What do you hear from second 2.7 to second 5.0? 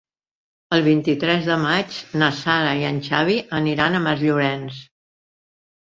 i en Xavi aniran a Masllorenç.